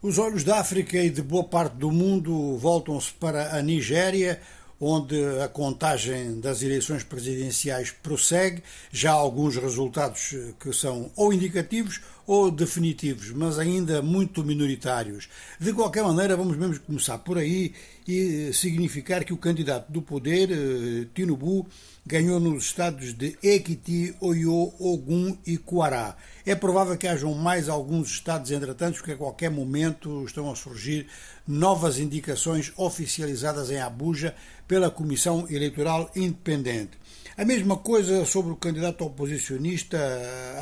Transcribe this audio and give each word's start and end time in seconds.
Os 0.00 0.16
olhos 0.16 0.44
da 0.44 0.60
África 0.60 0.96
e 0.96 1.10
de 1.10 1.20
boa 1.20 1.42
parte 1.42 1.74
do 1.74 1.90
mundo 1.90 2.56
voltam-se 2.56 3.12
para 3.14 3.56
a 3.56 3.60
Nigéria, 3.60 4.40
onde 4.80 5.16
a 5.42 5.48
contagem 5.48 6.38
das 6.38 6.62
eleições 6.62 7.02
presidenciais 7.02 7.90
prossegue. 7.90 8.62
Já 8.92 9.10
há 9.10 9.14
alguns 9.14 9.56
resultados 9.56 10.36
que 10.60 10.72
são 10.72 11.10
ou 11.16 11.32
indicativos 11.32 12.00
ou 12.28 12.50
definitivos, 12.50 13.30
mas 13.32 13.58
ainda 13.58 14.02
muito 14.02 14.44
minoritários. 14.44 15.30
De 15.58 15.72
qualquer 15.72 16.04
maneira, 16.04 16.36
vamos 16.36 16.58
mesmo 16.58 16.78
começar 16.80 17.16
por 17.16 17.38
aí 17.38 17.72
e 18.06 18.52
significar 18.52 19.24
que 19.24 19.32
o 19.32 19.38
candidato 19.38 19.90
do 19.90 20.02
poder, 20.02 20.50
eh, 20.50 21.06
Tinubu, 21.14 21.66
ganhou 22.04 22.38
nos 22.38 22.64
estados 22.64 23.14
de 23.14 23.38
Ekiti, 23.42 24.14
Oyo, 24.20 24.74
Ogun 24.78 25.38
e 25.46 25.56
Kuará. 25.56 26.18
É 26.44 26.54
provável 26.54 26.98
que 26.98 27.06
hajam 27.06 27.32
mais 27.32 27.66
alguns 27.66 28.10
estados, 28.10 28.50
entretanto, 28.50 28.96
porque 28.96 29.12
a 29.12 29.16
qualquer 29.16 29.50
momento 29.50 30.22
estão 30.26 30.50
a 30.50 30.54
surgir 30.54 31.06
novas 31.46 31.98
indicações 31.98 32.74
oficializadas 32.76 33.70
em 33.70 33.80
Abuja 33.80 34.34
pela 34.66 34.90
Comissão 34.90 35.46
Eleitoral 35.48 36.10
Independente. 36.14 36.90
A 37.38 37.44
mesma 37.44 37.76
coisa 37.76 38.24
sobre 38.24 38.50
o 38.50 38.56
candidato 38.56 39.04
oposicionista 39.04 39.96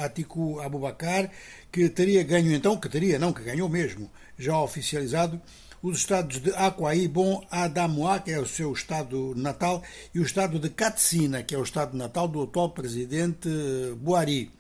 Atiku 0.03 0.61
Abubakar, 0.61 1.31
que 1.73 1.89
teria 1.89 2.23
ganho 2.23 2.53
então, 2.53 2.77
que 2.77 2.87
teria, 2.87 3.19
não, 3.19 3.33
que 3.33 3.43
ganhou 3.43 3.67
mesmo, 3.67 4.11
já 4.39 4.61
oficializado, 4.61 5.41
os 5.83 5.97
estados 5.97 6.39
de 6.39 6.51
Akwa 6.51 6.95
Ibom, 6.95 7.43
Adamua, 7.51 8.21
que 8.21 8.31
é 8.31 8.39
o 8.39 8.45
seu 8.45 8.75
estado 8.75 9.33
natal, 9.35 9.83
e 10.15 10.21
o 10.21 10.23
estado 10.23 10.59
de 10.59 10.69
Katsina, 10.69 11.43
que 11.43 11.55
é 11.55 11.59
o 11.59 11.63
estado 11.63 11.97
natal 11.97 12.29
do 12.29 12.43
atual 12.43 12.69
presidente 12.69 13.49
Buhari. 13.97 14.51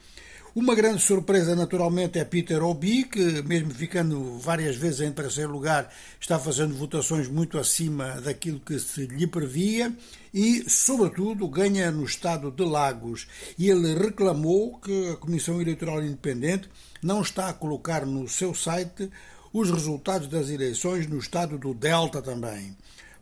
Uma 0.57 0.75
grande 0.75 1.03
surpresa, 1.03 1.55
naturalmente, 1.55 2.19
é 2.19 2.25
Peter 2.25 2.65
Obi, 2.65 3.05
que, 3.05 3.43
mesmo 3.43 3.75
ficando 3.75 4.39
várias 4.39 4.75
vezes 4.75 5.03
em 5.03 5.13
terceiro 5.13 5.53
lugar, 5.53 5.93
está 6.19 6.39
fazendo 6.39 6.75
votações 6.75 7.29
muito 7.29 7.59
acima 7.59 8.23
daquilo 8.23 8.59
que 8.59 8.79
se 8.79 9.07
lhe 9.07 9.27
previa 9.27 9.95
e, 10.33 10.65
sobretudo, 10.67 11.47
ganha 11.47 11.91
no 11.91 12.05
estado 12.05 12.51
de 12.51 12.65
Lagos. 12.65 13.27
E 13.59 13.69
ele 13.69 13.93
reclamou 13.97 14.79
que 14.79 15.11
a 15.11 15.17
Comissão 15.17 15.61
Eleitoral 15.61 16.03
Independente 16.03 16.71
não 17.03 17.21
está 17.21 17.51
a 17.51 17.53
colocar 17.53 18.07
no 18.07 18.27
seu 18.27 18.55
site 18.55 19.11
os 19.53 19.71
resultados 19.71 20.27
das 20.27 20.49
eleições 20.49 21.07
no 21.07 21.19
estado 21.19 21.59
do 21.59 21.75
Delta 21.75 22.23
também. 22.23 22.75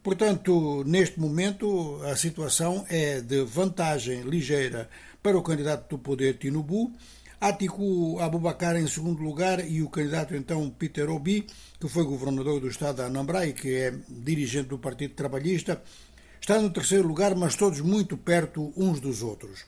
Portanto, 0.05 0.85
neste 0.87 1.19
momento, 1.19 2.01
a 2.05 2.15
situação 2.15 2.87
é 2.89 3.21
de 3.21 3.43
vantagem 3.43 4.23
ligeira 4.23 4.89
para 5.21 5.37
o 5.37 5.43
candidato 5.43 5.89
do 5.89 5.99
poder 5.99 6.39
Tinubu 6.39 6.93
Atiku 7.45 8.19
Abubakar 8.21 8.75
em 8.75 8.87
segundo 8.87 9.23
lugar 9.23 9.63
e 9.69 9.83
o 9.83 9.91
candidato 9.91 10.35
então 10.35 10.71
Peter 10.71 11.11
Obi, 11.11 11.47
que 11.79 11.87
foi 11.87 12.03
governador 12.03 12.59
do 12.59 12.69
estado 12.69 12.97
de 12.97 13.03
Anambra 13.03 13.47
e 13.47 13.53
que 13.53 13.75
é 13.75 13.95
dirigente 14.09 14.71
do 14.71 14.79
Partido 14.79 15.13
Trabalhista, 15.13 15.83
está 16.41 16.59
no 16.59 16.71
terceiro 16.71 17.07
lugar, 17.07 17.35
mas 17.35 17.55
todos 17.55 17.83
muito 17.83 18.17
perto 18.17 18.73
uns 18.75 18.99
dos 18.99 19.23
outros. 19.23 19.67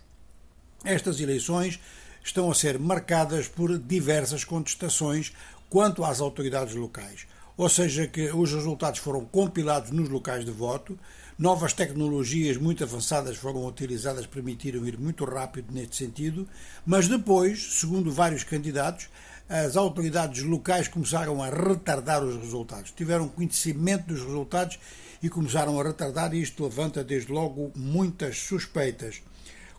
Estas 0.86 1.20
eleições 1.20 1.78
estão 2.24 2.50
a 2.50 2.54
ser 2.54 2.78
marcadas 2.78 3.46
por 3.46 3.78
diversas 3.78 4.42
contestações 4.42 5.34
quanto 5.68 6.02
às 6.02 6.18
autoridades 6.18 6.74
locais 6.74 7.26
ou 7.56 7.68
seja, 7.68 8.06
que 8.06 8.30
os 8.32 8.52
resultados 8.52 9.00
foram 9.00 9.24
compilados 9.24 9.90
nos 9.90 10.08
locais 10.08 10.44
de 10.44 10.50
voto, 10.50 10.98
novas 11.38 11.72
tecnologias 11.72 12.56
muito 12.56 12.84
avançadas 12.84 13.36
foram 13.36 13.66
utilizadas, 13.66 14.26
permitiram 14.26 14.86
ir 14.86 14.98
muito 14.98 15.24
rápido 15.24 15.72
neste 15.72 15.96
sentido, 15.96 16.46
mas 16.84 17.08
depois, 17.08 17.78
segundo 17.78 18.12
vários 18.12 18.44
candidatos, 18.44 19.08
as 19.48 19.76
autoridades 19.76 20.42
locais 20.42 20.88
começaram 20.88 21.42
a 21.42 21.48
retardar 21.48 22.22
os 22.22 22.36
resultados, 22.36 22.90
tiveram 22.90 23.28
conhecimento 23.28 24.08
dos 24.08 24.20
resultados 24.22 24.78
e 25.22 25.28
começaram 25.28 25.80
a 25.80 25.84
retardar, 25.84 26.34
e 26.34 26.42
isto 26.42 26.64
levanta 26.64 27.02
desde 27.02 27.32
logo 27.32 27.70
muitas 27.74 28.38
suspeitas. 28.38 29.22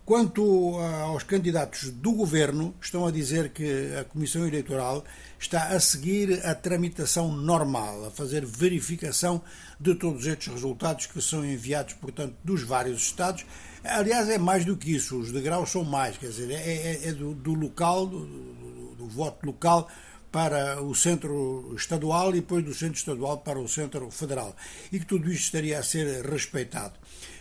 Quanto 0.07 0.79
aos 1.03 1.23
candidatos 1.23 1.89
do 1.89 2.13
governo, 2.13 2.73
estão 2.79 3.05
a 3.05 3.11
dizer 3.11 3.49
que 3.49 3.93
a 3.93 4.05
Comissão 4.05 4.47
Eleitoral 4.47 5.03
está 5.37 5.65
a 5.65 5.81
seguir 5.81 6.45
a 6.45 6.55
tramitação 6.55 7.29
normal, 7.29 8.05
a 8.05 8.09
fazer 8.09 8.45
verificação 8.45 9.41
de 9.77 9.93
todos 9.95 10.25
estes 10.25 10.47
resultados 10.47 11.07
que 11.07 11.21
são 11.21 11.45
enviados, 11.45 11.93
portanto, 11.95 12.37
dos 12.41 12.63
vários 12.63 13.01
Estados. 13.01 13.45
Aliás, 13.83 14.29
é 14.29 14.37
mais 14.37 14.63
do 14.63 14.77
que 14.77 14.95
isso, 14.95 15.19
os 15.19 15.29
degraus 15.33 15.71
são 15.71 15.83
mais, 15.83 16.17
quer 16.17 16.27
dizer, 16.27 16.51
é, 16.51 16.55
é, 16.55 17.09
é 17.09 17.11
do, 17.11 17.33
do, 17.33 17.53
local, 17.53 18.07
do, 18.07 18.25
do, 18.25 18.95
do 18.95 19.07
voto 19.09 19.45
local 19.45 19.89
para 20.37 20.79
o 20.83 20.93
centro 20.93 21.73
estadual 21.75 22.29
e 22.29 22.41
depois 22.41 22.63
do 22.63 22.71
centro 22.71 22.95
estadual 22.95 23.39
para 23.39 23.57
o 23.57 23.67
centro 23.67 24.11
federal. 24.11 24.55
E 24.91 24.99
que 24.99 25.05
tudo 25.07 25.31
isto 25.31 25.45
estaria 25.45 25.79
a 25.79 25.81
ser 25.81 26.23
respeitado. 26.23 26.93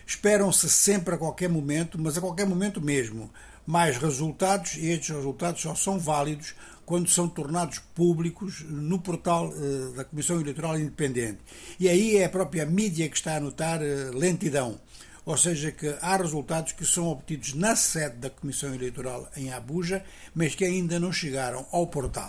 Esperam-se 0.06 0.66
sempre 0.70 1.14
a 1.14 1.18
qualquer 1.18 1.50
momento, 1.50 2.00
mas 2.00 2.16
a 2.16 2.22
qualquer 2.22 2.46
momento 2.46 2.80
mesmo, 2.80 3.30
mais 3.66 3.98
resultados 3.98 4.76
e 4.76 4.86
estes 4.86 5.10
resultados 5.10 5.60
só 5.60 5.74
são 5.74 5.98
válidos 5.98 6.54
quando 6.86 7.10
são 7.10 7.28
tornados 7.28 7.80
públicos 7.94 8.64
no 8.66 8.98
portal 8.98 9.50
uh, 9.50 9.92
da 9.92 10.02
Comissão 10.02 10.40
Eleitoral 10.40 10.78
Independente. 10.78 11.40
E 11.78 11.90
aí 11.90 12.16
é 12.16 12.24
a 12.24 12.30
própria 12.30 12.64
mídia 12.64 13.10
que 13.10 13.16
está 13.16 13.36
a 13.36 13.40
notar 13.40 13.82
uh, 13.82 14.16
lentidão. 14.16 14.80
Ou 15.26 15.36
seja, 15.36 15.70
que 15.70 15.94
há 16.00 16.16
resultados 16.16 16.72
que 16.72 16.86
são 16.86 17.08
obtidos 17.08 17.52
na 17.52 17.76
sede 17.76 18.16
da 18.16 18.30
Comissão 18.30 18.74
Eleitoral 18.74 19.28
em 19.36 19.52
Abuja, 19.52 20.02
mas 20.34 20.54
que 20.54 20.64
ainda 20.64 20.98
não 20.98 21.12
chegaram 21.12 21.66
ao 21.72 21.88
portal. 21.88 22.24